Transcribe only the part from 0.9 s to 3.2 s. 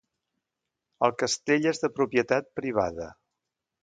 El castell és de propietat privada.